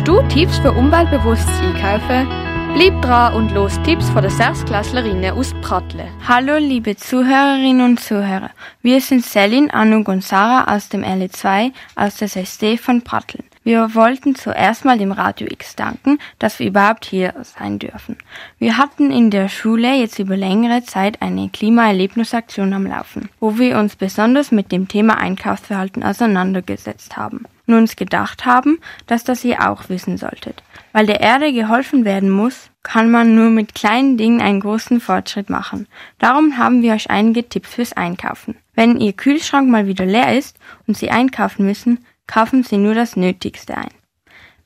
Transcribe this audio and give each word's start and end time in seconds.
Suchst 0.00 0.08
du 0.08 0.22
Tipps 0.28 0.58
für 0.58 0.72
umweltbewusstes 0.72 1.60
Einkaufen? 1.60 2.26
Bleib 2.74 3.02
dran 3.02 3.34
und 3.34 3.52
los 3.52 3.78
Tipps 3.82 4.08
von 4.08 4.22
den 4.22 4.30
Sechsklässlerinnen 4.30 5.32
aus 5.32 5.52
Prattle. 5.60 6.08
Hallo 6.26 6.56
liebe 6.56 6.96
Zuhörerinnen 6.96 7.84
und 7.84 8.00
Zuhörer. 8.00 8.50
Wir 8.80 9.02
sind 9.02 9.26
Selin, 9.26 9.70
Anuk 9.70 10.08
und 10.08 10.24
Sarah 10.24 10.74
aus 10.74 10.88
dem 10.88 11.02
LE2 11.02 11.72
aus 11.96 12.16
der 12.16 12.26
SSD 12.26 12.78
von 12.78 13.02
Pratteln. 13.02 13.44
Wir 13.62 13.94
wollten 13.94 14.34
zuerst 14.34 14.86
mal 14.86 14.96
dem 14.96 15.12
Radio 15.12 15.46
X 15.50 15.76
danken, 15.76 16.18
dass 16.38 16.60
wir 16.60 16.68
überhaupt 16.68 17.04
hier 17.04 17.34
sein 17.42 17.78
dürfen. 17.78 18.16
Wir 18.58 18.78
hatten 18.78 19.10
in 19.10 19.30
der 19.30 19.50
Schule 19.50 19.96
jetzt 19.96 20.18
über 20.18 20.34
längere 20.34 20.82
Zeit 20.82 21.20
eine 21.20 21.50
Klimaerlebnisaktion 21.50 22.72
am 22.72 22.86
Laufen, 22.86 23.28
wo 23.38 23.58
wir 23.58 23.76
uns 23.76 23.96
besonders 23.96 24.50
mit 24.50 24.72
dem 24.72 24.88
Thema 24.88 25.18
Einkaufsverhalten 25.18 26.02
auseinandergesetzt 26.02 27.18
haben 27.18 27.44
und 27.72 27.80
uns 27.80 27.96
gedacht 27.96 28.44
haben, 28.44 28.78
dass 29.06 29.24
das 29.24 29.44
ihr 29.44 29.68
auch 29.68 29.88
wissen 29.88 30.16
solltet. 30.16 30.62
Weil 30.92 31.06
der 31.06 31.20
Erde 31.20 31.52
geholfen 31.52 32.04
werden 32.04 32.30
muss, 32.30 32.70
kann 32.82 33.10
man 33.10 33.34
nur 33.34 33.50
mit 33.50 33.74
kleinen 33.74 34.16
Dingen 34.16 34.40
einen 34.40 34.60
großen 34.60 35.00
Fortschritt 35.00 35.50
machen. 35.50 35.86
Darum 36.18 36.58
haben 36.58 36.82
wir 36.82 36.94
euch 36.94 37.10
einige 37.10 37.48
Tipps 37.48 37.74
fürs 37.74 37.92
Einkaufen. 37.92 38.56
Wenn 38.74 38.98
Ihr 38.98 39.12
Kühlschrank 39.12 39.68
mal 39.68 39.86
wieder 39.86 40.06
leer 40.06 40.36
ist 40.36 40.58
und 40.86 40.96
Sie 40.96 41.10
einkaufen 41.10 41.66
müssen, 41.66 42.04
kaufen 42.26 42.62
Sie 42.62 42.76
nur 42.76 42.94
das 42.94 43.16
Nötigste 43.16 43.76
ein. 43.76 43.92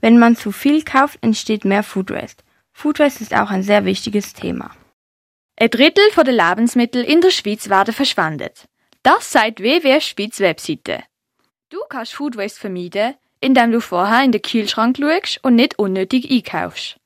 Wenn 0.01 0.19
man 0.19 0.37
zu 0.37 0.53
viel 0.53 0.83
kauft, 0.83 1.19
entsteht 1.23 1.65
mehr 1.65 1.83
Food 1.83 2.11
Waste. 2.11 2.45
Food 2.73 2.99
Waste 2.99 3.23
ist 3.23 3.35
auch 3.35 3.51
ein 3.51 3.63
sehr 3.63 3.85
wichtiges 3.85 4.35
Thema. 4.35 4.71
Ein 5.57 5.71
Drittel 5.71 6.05
der 6.17 6.33
Lebensmittel 6.33 7.05
in 7.05 7.21
der 7.21 7.31
Schweiz 7.31 7.69
werden 7.69 7.95
verschwendet. 7.95 8.67
Das 9.03 9.31
sagt 9.31 9.61
WWF 9.61 10.03
Schweiz 10.03 10.41
Webseite. 10.41 11.05
Du 11.75 11.81
kannst 11.89 12.15
Food 12.15 12.37
Waste 12.37 12.61
vermeiden, 12.61 13.17
indem 13.41 13.73
du 13.73 13.81
vorher 13.81 14.23
in 14.23 14.31
den 14.31 14.43
Kühlschrank 14.43 14.97
schaust 14.97 15.41
und 15.43 15.57
nicht 15.57 15.77
unnötig 15.77 16.31
einkaufst. 16.31 16.99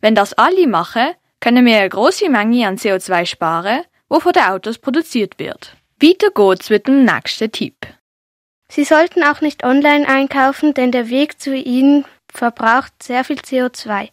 Wenn 0.00 0.14
das 0.14 0.32
alle 0.32 0.66
machen, 0.66 1.08
können 1.40 1.66
wir 1.66 1.76
eine 1.76 1.90
große 1.90 2.30
Menge 2.30 2.66
an 2.66 2.78
CO2 2.78 3.26
sparen, 3.26 3.82
wo 4.08 4.18
von 4.18 4.32
den 4.32 4.44
Autos 4.44 4.78
produziert 4.78 5.38
wird. 5.38 5.76
Weiter 6.00 6.30
geht's 6.30 6.70
mit 6.70 6.86
dem 6.86 7.04
nächsten 7.04 7.52
Tipp. 7.52 7.86
Sie 8.70 8.84
sollten 8.84 9.22
auch 9.22 9.42
nicht 9.42 9.62
online 9.62 10.08
einkaufen, 10.08 10.72
denn 10.72 10.90
der 10.90 11.10
Weg 11.10 11.38
zu 11.38 11.54
ihnen 11.54 12.06
verbraucht 12.32 13.02
sehr 13.02 13.24
viel 13.24 13.36
CO2. 13.36 14.08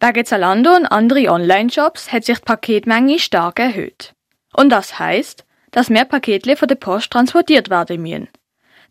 Wegen 0.00 0.26
Zalando 0.26 0.76
und 0.76 0.84
andere 0.84 1.30
Online-Shops 1.30 2.12
hat 2.12 2.26
sich 2.26 2.40
die 2.40 2.44
Paketmenge 2.44 3.18
stark 3.18 3.58
erhöht. 3.58 4.12
Und 4.52 4.68
das 4.68 4.98
heißt, 4.98 5.46
dass 5.70 5.88
mehr 5.88 6.04
Pakete 6.04 6.56
von 6.56 6.68
der 6.68 6.74
Post 6.74 7.10
transportiert 7.10 7.70
werden 7.70 8.02
müssen. 8.02 8.28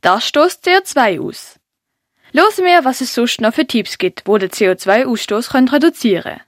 Das 0.01 0.27
stoßt 0.27 0.65
CO2 0.65 1.21
aus. 1.21 1.59
Hören 2.33 2.65
wir, 2.65 2.85
was 2.85 3.01
es 3.01 3.13
sonst 3.13 3.41
noch 3.41 3.53
für 3.53 3.65
Tipps 3.65 3.97
gibt, 3.97 4.23
wo 4.25 4.37
der 4.37 4.49
CO2-Ausstoß 4.49 5.73
reduzieren 5.73 6.23
können. 6.23 6.41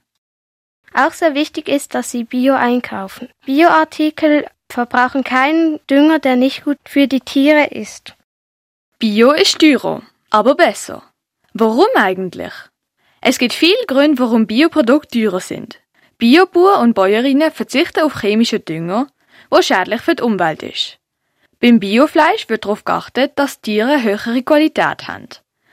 Auch 0.92 1.12
sehr 1.12 1.34
wichtig 1.34 1.68
ist, 1.68 1.94
dass 1.94 2.10
Sie 2.10 2.24
Bio 2.24 2.54
einkaufen. 2.54 3.28
Bioartikel 3.46 4.46
verbrauchen 4.68 5.24
keinen 5.24 5.80
Dünger, 5.88 6.18
der 6.18 6.36
nicht 6.36 6.64
gut 6.64 6.78
für 6.86 7.06
die 7.06 7.20
Tiere 7.20 7.66
ist. 7.66 8.14
Bio 8.98 9.32
ist 9.32 9.58
teurer, 9.58 10.02
aber 10.30 10.54
besser. 10.54 11.02
Warum 11.52 11.88
eigentlich? 11.94 12.52
Es 13.20 13.38
gibt 13.38 13.52
viele 13.52 13.86
Gründe, 13.86 14.18
warum 14.20 14.46
Bioprodukte 14.46 15.20
teurer 15.20 15.40
sind. 15.40 15.80
Biobauer 16.18 16.80
und 16.80 16.94
Bäuerinnen 16.94 17.50
verzichten 17.50 18.04
auf 18.04 18.20
chemische 18.20 18.60
Dünger, 18.60 19.08
wo 19.50 19.62
schädlich 19.62 20.02
für 20.02 20.14
die 20.14 20.22
Umwelt 20.22 20.62
ist. 20.62 20.99
Beim 21.60 21.78
Biofleisch 21.78 22.48
wird 22.48 22.64
darauf 22.64 22.84
geachtet, 22.84 23.32
dass 23.36 23.60
Tiere 23.60 24.02
höhere 24.02 24.42
Qualität 24.42 25.08
haben. 25.08 25.28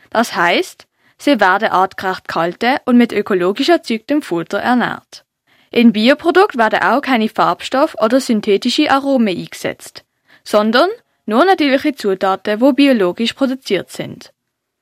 Das 0.10 0.36
heißt, 0.36 0.86
sie 1.18 1.40
werden 1.40 1.70
artgerecht 1.70 2.28
gehalten 2.28 2.78
und 2.86 2.98
mit 2.98 3.14
ökologisch 3.14 3.70
erzeugtem 3.70 4.22
Futter 4.22 4.60
ernährt. 4.60 5.24
In 5.72 5.94
Bioprodukt 5.94 6.58
werden 6.58 6.82
auch 6.82 7.02
keine 7.02 7.30
Farbstoff 7.30 7.96
oder 8.02 8.20
synthetische 8.20 8.92
Aromen 8.92 9.38
eingesetzt, 9.38 10.04
sondern 10.44 10.90
nur 11.26 11.46
natürliche 11.46 11.96
Zutaten, 11.96 12.60
die 12.60 12.74
biologisch 12.74 13.34
produziert 13.34 13.90
sind. 13.90 14.34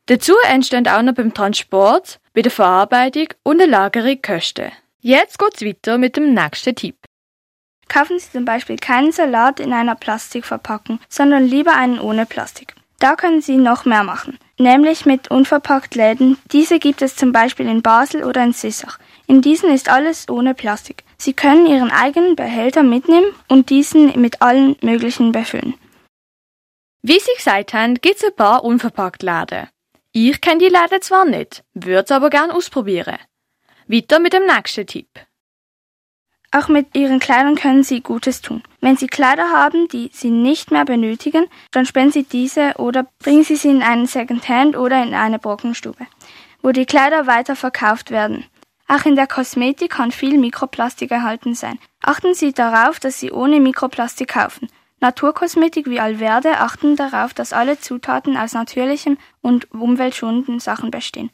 Dazu 0.07 0.33
entstehen 0.47 0.87
auch 0.87 1.01
noch 1.01 1.13
beim 1.13 1.33
Transport, 1.33 2.19
bei 2.33 2.41
der 2.41 2.51
Verarbeitung 2.51 3.27
und 3.43 3.59
der 3.59 3.67
Lagerung 3.67 4.21
Kosten. 4.21 4.71
Jetzt 5.01 5.37
geht's 5.37 5.63
weiter 5.63 5.97
mit 5.97 6.17
dem 6.17 6.33
nächsten 6.33 6.75
Tipp. 6.75 6.97
Kaufen 7.87 8.19
Sie 8.19 8.31
zum 8.31 8.45
Beispiel 8.45 8.77
keinen 8.77 9.11
Salat 9.11 9.59
in 9.59 9.73
einer 9.73 9.95
Plastikverpackung, 9.95 10.99
sondern 11.09 11.45
lieber 11.45 11.75
einen 11.75 11.99
ohne 11.99 12.25
Plastik. 12.25 12.75
Da 12.99 13.15
können 13.15 13.41
Sie 13.41 13.57
noch 13.57 13.85
mehr 13.85 14.03
machen, 14.03 14.39
nämlich 14.57 15.05
mit 15.05 15.29
unverpackt 15.29 15.95
Läden. 15.95 16.37
Diese 16.51 16.79
gibt 16.79 17.01
es 17.01 17.15
zum 17.15 17.31
Beispiel 17.31 17.67
in 17.67 17.81
Basel 17.81 18.23
oder 18.23 18.43
in 18.43 18.53
Sissach. 18.53 18.99
In 19.27 19.41
diesen 19.41 19.69
ist 19.69 19.89
alles 19.89 20.29
ohne 20.29 20.53
Plastik. 20.53 21.03
Sie 21.17 21.33
können 21.33 21.65
Ihren 21.67 21.91
eigenen 21.91 22.35
Behälter 22.35 22.83
mitnehmen 22.83 23.27
und 23.47 23.69
diesen 23.69 24.19
mit 24.19 24.41
allen 24.41 24.75
möglichen 24.81 25.31
befüllen. 25.31 25.75
Gesagt 27.03 27.73
haben, 27.73 27.95
gibt's 27.95 28.23
ein 28.23 28.35
paar 28.35 28.63
unverpackt 28.63 29.21
Läden. 29.21 29.67
Ich 30.11 30.39
kenne 30.41 30.59
die 30.59 30.69
Läden 30.69 31.01
zwar 31.01 31.25
nicht, 31.25 31.63
würde 31.73 32.15
aber 32.15 32.29
gern 32.29 32.49
ausprobieren. 32.49 33.17
Weiter 33.87 34.19
mit 34.19 34.33
dem 34.33 34.45
nächsten 34.45 34.87
Tipp. 34.87 35.09
Auch 36.55 36.69
mit 36.69 36.95
Ihren 36.95 37.19
Kleidern 37.19 37.55
können 37.55 37.83
Sie 37.83 37.99
Gutes 37.99 38.41
tun. 38.41 38.63
Wenn 38.79 38.95
Sie 38.95 39.07
Kleider 39.07 39.51
haben, 39.51 39.89
die 39.89 40.09
Sie 40.13 40.31
nicht 40.31 40.71
mehr 40.71 40.85
benötigen, 40.85 41.47
dann 41.71 41.85
spenden 41.85 42.13
Sie 42.13 42.23
diese 42.23 42.75
oder 42.77 43.07
bringen 43.19 43.43
Sie 43.43 43.57
sie 43.57 43.71
in 43.71 43.83
einen 43.83 44.05
Secondhand 44.05 44.77
oder 44.77 45.03
in 45.03 45.13
eine 45.13 45.37
Brockenstube, 45.37 46.07
wo 46.61 46.71
die 46.71 46.85
Kleider 46.85 47.27
weiter 47.27 47.57
verkauft 47.57 48.09
werden. 48.09 48.45
Auch 48.87 49.05
in 49.05 49.17
der 49.17 49.27
Kosmetik 49.27 49.91
kann 49.91 50.13
viel 50.13 50.37
Mikroplastik 50.37 51.11
erhalten 51.11 51.55
sein. 51.55 51.77
Achten 52.01 52.33
Sie 52.33 52.53
darauf, 52.53 53.01
dass 53.01 53.19
Sie 53.19 53.33
ohne 53.33 53.59
Mikroplastik 53.59 54.29
kaufen. 54.29 54.69
Naturkosmetik 55.01 55.87
wie 55.87 55.99
Alverde 55.99 56.59
achten 56.59 56.95
darauf, 56.95 57.33
dass 57.33 57.51
alle 57.51 57.81
Zutaten 57.81 58.37
aus 58.37 58.53
natürlichen 58.53 59.17
und 59.41 59.69
umweltschonenden 59.73 60.61
Sachen 60.61 60.89
bestehen. 60.89 61.31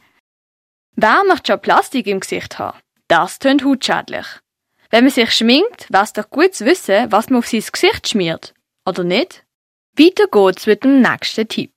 Wer 0.95 1.21
möchte 1.27 1.51
schon 1.51 1.61
Plastik 1.61 2.07
im 2.07 2.21
Gesicht 2.21 2.57
haben? 2.57 2.79
Das 3.07 3.37
tönt 3.37 3.63
hautschädlich. 3.63 4.25
Wenn 4.91 5.05
man 5.05 5.11
sich 5.11 5.31
schminkt, 5.31 5.87
wär's 5.89 6.11
doch 6.11 6.29
gut 6.29 6.53
zu 6.53 6.65
wissen, 6.65 7.11
was 7.11 7.29
man 7.29 7.39
auf 7.39 7.47
sein 7.47 7.63
Gesicht 7.71 8.09
schmiert. 8.09 8.53
Oder 8.85 9.05
nicht? 9.05 9.45
Weiter 9.97 10.27
geht's 10.27 10.67
mit 10.67 10.83
dem 10.83 11.01
nächsten 11.01 11.47
Tipp. 11.47 11.71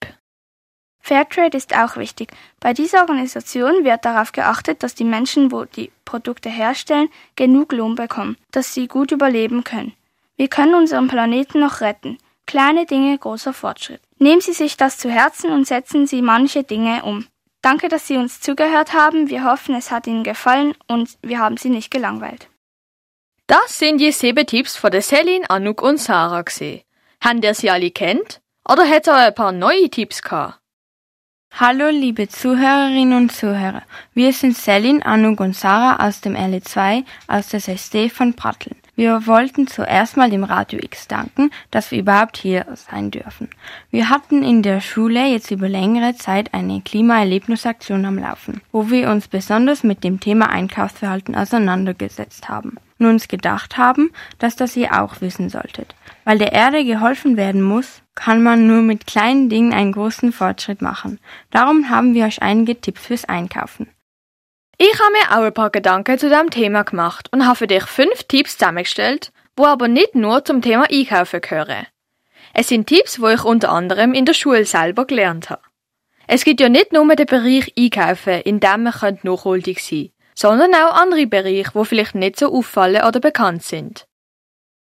Fairtrade 0.98 1.56
ist 1.56 1.76
auch 1.76 1.96
wichtig. 1.96 2.32
Bei 2.58 2.72
dieser 2.72 3.02
Organisation 3.02 3.84
wird 3.84 4.04
darauf 4.04 4.32
geachtet, 4.32 4.82
dass 4.82 4.94
die 4.94 5.04
Menschen, 5.04 5.52
wo 5.52 5.64
die 5.64 5.92
Produkte 6.04 6.48
herstellen, 6.48 7.08
genug 7.36 7.72
Lohn 7.72 7.94
bekommen, 7.94 8.36
dass 8.50 8.74
sie 8.74 8.88
gut 8.88 9.12
überleben 9.12 9.62
können. 9.62 9.92
Wir 10.36 10.48
können 10.48 10.74
unseren 10.74 11.06
Planeten 11.06 11.60
noch 11.60 11.82
retten. 11.82 12.18
Kleine 12.46 12.84
Dinge, 12.84 13.16
großer 13.16 13.52
Fortschritt. 13.52 14.00
Nehmen 14.18 14.40
Sie 14.40 14.52
sich 14.52 14.76
das 14.76 14.98
zu 14.98 15.08
Herzen 15.08 15.50
und 15.50 15.66
setzen 15.66 16.06
Sie 16.06 16.20
manche 16.20 16.64
Dinge 16.64 17.04
um. 17.04 17.26
Danke, 17.62 17.88
dass 17.88 18.08
Sie 18.08 18.16
uns 18.16 18.40
zugehört 18.40 18.92
haben. 18.92 19.28
Wir 19.28 19.44
hoffen, 19.44 19.74
es 19.74 19.90
hat 19.90 20.06
Ihnen 20.06 20.24
gefallen 20.24 20.74
und 20.88 21.16
wir 21.22 21.38
haben 21.38 21.56
Sie 21.56 21.70
nicht 21.70 21.90
gelangweilt. 21.90 22.48
Das 23.46 23.78
sind 23.78 23.98
die 23.98 24.10
sieben 24.10 24.46
Tipps 24.46 24.74
von 24.74 24.90
der 24.90 25.02
Selin, 25.02 25.44
Anuk 25.50 25.82
und 25.82 26.00
Sarah 26.00 26.40
gesehen. 26.40 26.80
Habt 27.22 27.44
ihr 27.44 27.52
sie 27.52 27.68
alle 27.68 27.90
kennt? 27.90 28.40
Oder 28.66 28.84
hättet 28.84 29.08
ihr 29.08 29.16
ein 29.16 29.34
paar 29.34 29.52
neue 29.52 29.90
Tipps 29.90 30.22
gehabt? 30.22 30.60
Hallo 31.52 31.90
liebe 31.90 32.26
Zuhörerinnen 32.26 33.12
und 33.12 33.32
Zuhörer. 33.32 33.82
Wir 34.14 34.32
sind 34.32 34.56
Selin, 34.56 35.02
Anuk 35.02 35.40
und 35.40 35.54
Sarah 35.54 36.08
aus 36.08 36.22
dem 36.22 36.34
LE2 36.34 37.04
aus 37.26 37.48
der 37.48 37.58
SSD 37.58 38.08
von 38.08 38.32
Pratteln. 38.32 38.76
Wir 38.96 39.26
wollten 39.26 39.66
zuerst 39.66 40.16
mal 40.16 40.30
dem 40.30 40.44
Radio 40.44 40.78
X 40.82 41.06
danken, 41.06 41.50
dass 41.70 41.90
wir 41.90 41.98
überhaupt 41.98 42.38
hier 42.38 42.64
sein 42.74 43.10
dürfen. 43.10 43.50
Wir 43.90 44.08
hatten 44.08 44.42
in 44.42 44.62
der 44.62 44.80
Schule 44.80 45.26
jetzt 45.26 45.50
über 45.50 45.68
längere 45.68 46.16
Zeit 46.16 46.54
eine 46.54 46.80
Klimaerlebnisaktion 46.80 48.06
am 48.06 48.16
Laufen, 48.16 48.62
wo 48.72 48.88
wir 48.88 49.10
uns 49.10 49.28
besonders 49.28 49.84
mit 49.84 50.02
dem 50.02 50.18
Thema 50.18 50.48
Einkaufsverhalten 50.48 51.34
auseinandergesetzt 51.36 52.48
haben 52.48 52.78
und 52.98 53.06
uns 53.06 53.28
gedacht 53.28 53.76
haben, 53.76 54.12
dass 54.38 54.56
das 54.56 54.76
ihr 54.76 55.00
auch 55.00 55.20
wissen 55.20 55.48
solltet. 55.48 55.94
Weil 56.24 56.38
der 56.38 56.52
Erde 56.52 56.84
geholfen 56.84 57.36
werden 57.36 57.62
muss, 57.62 58.02
kann 58.14 58.42
man 58.42 58.66
nur 58.66 58.82
mit 58.82 59.06
kleinen 59.06 59.48
Dingen 59.48 59.72
einen 59.72 59.92
großen 59.92 60.32
Fortschritt 60.32 60.80
machen. 60.80 61.18
Darum 61.50 61.90
haben 61.90 62.14
wir 62.14 62.24
euch 62.26 62.42
einige 62.42 62.80
Tipps 62.80 63.06
fürs 63.06 63.24
Einkaufen. 63.24 63.88
Ich 64.78 64.92
habe 64.94 65.12
mir 65.12 65.36
auch 65.36 65.44
ein 65.44 65.54
paar 65.54 65.70
Gedanken 65.70 66.18
zu 66.18 66.28
diesem 66.28 66.50
Thema 66.50 66.82
gemacht 66.82 67.28
und 67.32 67.46
habe 67.46 67.56
für 67.56 67.66
dich 67.66 67.84
fünf 67.84 68.24
Tipps 68.24 68.56
zusammengestellt, 68.58 69.32
wo 69.56 69.66
aber 69.66 69.88
nicht 69.88 70.14
nur 70.14 70.44
zum 70.44 70.62
Thema 70.62 70.86
Einkaufen 70.90 71.40
gehören. 71.40 71.86
Es 72.52 72.68
sind 72.68 72.86
Tipps, 72.86 73.20
wo 73.20 73.28
ich 73.28 73.44
unter 73.44 73.70
anderem 73.70 74.14
in 74.14 74.24
der 74.24 74.34
Schule 74.34 74.64
selber 74.64 75.06
gelernt 75.06 75.50
habe. 75.50 75.62
Es 76.26 76.44
gibt 76.44 76.60
ja 76.60 76.68
nicht 76.68 76.92
nur 76.92 77.06
den 77.14 77.26
Bereich 77.26 77.72
Einkaufen, 77.76 78.40
in 78.42 78.60
dem 78.60 78.84
man 78.84 79.18
nachhaltig 79.22 79.80
sein 79.80 80.10
sondern 80.34 80.74
auch 80.74 80.94
andere 80.94 81.26
Bereiche, 81.26 81.70
wo 81.74 81.84
vielleicht 81.84 82.14
nicht 82.14 82.38
so 82.38 82.52
auffallen 82.52 83.04
oder 83.04 83.20
bekannt 83.20 83.62
sind. 83.62 84.06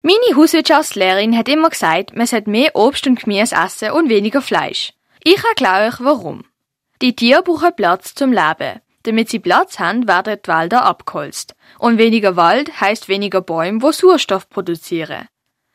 Meine 0.02 0.36
Hauswirtschaftslehrerin 0.36 1.36
hat 1.36 1.48
immer 1.48 1.68
gesagt, 1.68 2.16
man 2.16 2.26
sollte 2.26 2.48
mehr 2.48 2.74
Obst 2.74 3.06
und 3.06 3.22
Gemüse 3.22 3.54
essen 3.54 3.90
und 3.90 4.08
weniger 4.08 4.40
Fleisch. 4.40 4.94
Ich 5.22 5.44
erkläre 5.44 5.88
euch 5.88 6.00
warum. 6.00 6.44
Die 7.02 7.14
Tiere 7.14 7.42
brauchen 7.42 7.76
Platz 7.76 8.14
zum 8.14 8.32
Leben. 8.32 8.80
Damit 9.02 9.30
sie 9.30 9.38
Platz 9.38 9.78
haben, 9.78 10.06
werden 10.06 10.38
die 10.44 10.48
Wälder 10.48 10.84
abgeholzt. 10.84 11.54
Und 11.78 11.98
weniger 11.98 12.36
Wald 12.36 12.80
heißt 12.80 13.08
weniger 13.08 13.40
Bäume, 13.40 13.82
wo 13.82 13.92
Sauerstoff 13.92 14.48
produzieren. 14.48 15.26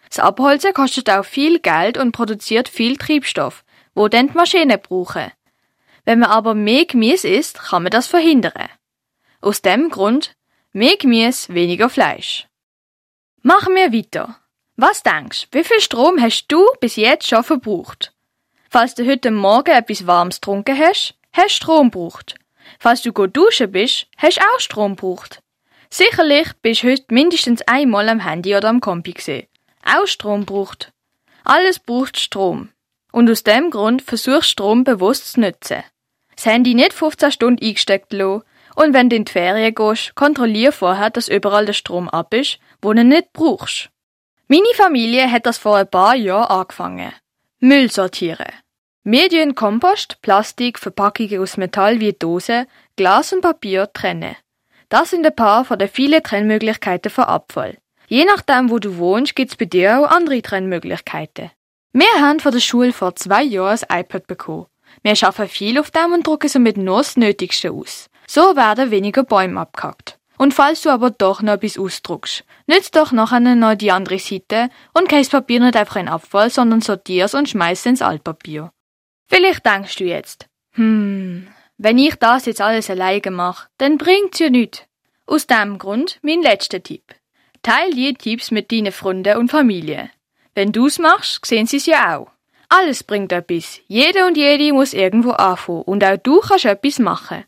Das 0.09 0.19
Abholzen 0.19 0.73
kostet 0.73 1.09
auch 1.09 1.25
viel 1.25 1.59
Geld 1.59 1.97
und 1.97 2.11
produziert 2.11 2.69
viel 2.69 2.97
Treibstoff, 2.97 3.63
wo 3.95 4.07
dann 4.07 4.27
die 4.27 4.37
Maschinen 4.37 4.79
brauchen. 4.79 5.31
Wenn 6.03 6.19
man 6.19 6.29
aber 6.29 6.53
mehr 6.53 6.85
Gemüse 6.85 7.27
isst, 7.27 7.59
kann 7.59 7.83
man 7.83 7.91
das 7.91 8.07
verhindern. 8.07 8.69
Aus 9.45 9.61
dem 9.61 9.89
Grund 9.89 10.35
mehr 10.73 10.97
Gemüse, 10.97 11.53
weniger 11.53 11.87
Fleisch. 11.87 12.47
Machen 13.43 13.75
wir 13.75 13.93
weiter. 13.93 14.39
Was 14.75 15.03
denkst, 15.03 15.49
wie 15.51 15.63
viel 15.63 15.79
Strom 15.81 16.19
hast 16.19 16.47
du 16.47 16.65
bis 16.79 16.95
jetzt 16.95 17.27
schon 17.27 17.43
verbraucht? 17.43 18.11
Falls 18.71 18.95
du 18.95 19.05
heute 19.05 19.29
Morgen 19.29 19.69
etwas 19.69 20.07
Warmes 20.07 20.41
getrunken 20.41 20.75
hast, 20.75 21.13
hast 21.31 21.45
du 21.45 21.55
Strom 21.57 21.91
gebraucht. 21.91 22.37
Falls 22.79 23.03
du 23.03 23.13
gut 23.13 23.37
duschen 23.37 23.71
bist, 23.71 24.07
hast 24.17 24.37
du 24.37 24.41
auch 24.41 24.59
Strom 24.59 24.95
gebraucht. 24.95 25.43
Sicherlich 25.91 26.47
bist 26.63 26.81
du 26.81 26.89
heute 26.89 27.13
mindestens 27.13 27.61
einmal 27.67 28.09
am 28.09 28.21
Handy 28.21 28.55
oder 28.55 28.69
am 28.69 28.81
Kompi 28.81 29.13
gesehen. 29.13 29.45
Auch 29.83 30.07
Strom 30.07 30.45
braucht. 30.45 30.91
Alles 31.43 31.77
braucht 31.77 32.17
Strom. 32.17 32.69
Und 33.11 33.29
aus 33.29 33.43
dem 33.43 33.69
Grund 33.69 34.01
versuchst 34.01 34.49
Strom 34.49 34.83
bewusst 34.83 35.33
zu 35.33 35.41
nutzen. 35.41 35.83
Das 36.35 36.47
Handy 36.47 36.73
nicht 36.73 36.93
15 36.93 37.31
Stunden 37.31 37.63
eingesteckt 37.63 38.11
lassen 38.11 38.41
und 38.75 38.93
wenn 38.93 39.09
du 39.09 39.15
in 39.15 39.25
die 39.25 39.31
Ferien 39.31 39.73
gehst, 39.73 40.15
kontrollier 40.15 40.71
vorher, 40.71 41.09
dass 41.09 41.27
überall 41.27 41.65
der 41.65 41.73
Strom 41.73 42.09
ab 42.09 42.33
ist, 42.33 42.59
wo 42.81 42.93
du 42.93 43.03
nicht 43.03 43.33
brauchst. 43.33 43.89
Meine 44.47 44.73
Familie 44.75 45.31
hat 45.31 45.45
das 45.45 45.57
vor 45.57 45.77
ein 45.77 45.89
paar 45.89 46.15
Jahren 46.15 46.59
angefangen. 46.59 47.13
Müll 47.59 47.89
sortieren. 47.89 48.51
Medien, 49.03 49.55
Kompost, 49.55 50.21
Plastik, 50.21 50.79
Verpackungen 50.79 51.39
aus 51.39 51.57
Metall 51.57 51.99
wie 51.99 52.13
Dosen, 52.13 52.65
Glas 52.95 53.33
und 53.33 53.41
Papier 53.41 53.91
trennen. 53.93 54.35
Das 54.89 55.09
sind 55.09 55.25
ein 55.25 55.35
paar 55.35 55.65
von 55.65 55.79
den 55.79 55.89
vielen 55.89 56.21
Trennmöglichkeiten 56.21 57.11
für 57.11 57.27
Abfall. 57.27 57.77
Je 58.07 58.25
nachdem, 58.25 58.69
wo 58.69 58.79
du 58.79 58.97
wohnst, 58.97 59.35
gibt's 59.35 59.55
bei 59.55 59.65
dir 59.65 59.99
auch 59.99 60.11
andere 60.11 60.41
Trennmöglichkeiten. 60.41 61.51
Wir 61.93 62.19
haben 62.19 62.39
von 62.39 62.51
der 62.51 62.59
Schule 62.59 62.93
vor 62.93 63.15
zwei 63.15 63.43
Jahren 63.43 63.79
ein 63.87 64.01
iPad 64.01 64.27
bekommen. 64.27 64.67
Wir 65.01 65.15
schaffen 65.15 65.47
viel 65.47 65.79
auf 65.79 65.91
dem 65.91 66.13
und 66.13 66.27
drucken 66.27 66.49
somit 66.49 66.77
nur 66.77 66.97
das 66.97 67.17
Nötigste 67.17 67.71
aus. 67.71 68.09
So 68.27 68.55
werden 68.55 68.91
weniger 68.91 69.23
Bäume 69.23 69.61
abgehackt. 69.61 70.17
Und 70.37 70.53
falls 70.53 70.81
du 70.81 70.89
aber 70.89 71.11
doch 71.11 71.41
noch 71.41 71.53
etwas 71.53 71.77
ausdruckst, 71.77 72.43
nützt 72.67 72.95
doch 72.95 73.11
nachher 73.11 73.39
noch 73.39 73.75
die 73.75 73.91
andere 73.91 74.19
Seite 74.19 74.69
und 74.93 75.07
kein 75.07 75.25
Papier 75.25 75.61
nicht 75.61 75.77
einfach 75.77 75.95
in 75.95 76.09
Abfall, 76.09 76.49
sondern 76.49 76.81
sortierst 76.81 77.35
und 77.35 77.47
schmeißt 77.47 77.85
ins 77.85 78.01
Altpapier. 78.01 78.71
Vielleicht 79.27 79.65
denkst 79.65 79.95
du 79.95 80.03
jetzt, 80.03 80.47
hm, 80.73 81.47
wenn 81.77 81.97
ich 81.97 82.15
das 82.15 82.45
jetzt 82.45 82.61
alles 82.61 82.89
alleine 82.89 83.31
mache, 83.31 83.69
dann 83.77 83.97
bringt's 83.97 84.39
ja 84.39 84.49
nichts. 84.49 84.83
Aus 85.25 85.47
dem 85.47 85.77
Grund 85.77 86.19
mein 86.21 86.41
letzter 86.41 86.83
Tipp. 86.83 87.03
Teil 87.63 87.91
die 87.91 88.13
Tipps 88.13 88.51
mit 88.51 88.71
deinen 88.71 88.91
Freunden 88.91 89.37
und 89.37 89.49
Familie. 89.49 90.11
Wenn 90.53 90.71
du's 90.71 90.99
machst, 90.99 91.45
sehen 91.45 91.65
sie's 91.65 91.87
ja 91.87 92.17
auch. 92.17 92.29
Alles 92.69 93.03
bringt 93.03 93.31
etwas. 93.31 93.79
Jeder 93.87 94.27
und 94.27 94.37
jede 94.37 94.71
muss 94.73 94.93
irgendwo 94.93 95.31
anfangen 95.31 95.81
und 95.83 96.03
auch 96.03 96.17
du 96.17 96.39
kannst 96.41 96.65
etwas 96.65 96.99
machen. 96.99 97.45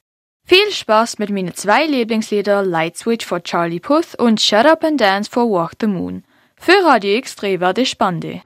Viel 0.49 0.71
Spaß 0.71 1.19
mit 1.19 1.29
meinen 1.29 1.53
zwei 1.55 1.85
Lieblingslieder 1.85 2.63
Light 2.63 2.95
Switch 2.97 3.25
for 3.25 3.43
Charlie 3.43 3.81
Puth 3.81 4.15
und 4.17 4.39
Shut 4.39 4.65
Up 4.65 4.81
and 4.85 5.01
Dance 5.01 5.29
for 5.29 5.43
Walk 5.51 5.73
the 5.81 5.87
Moon. 5.87 6.23
Für 6.55 6.85
Radio 6.85 7.19
X3 7.19 7.59
werde 7.59 7.85
spannend. 7.85 8.43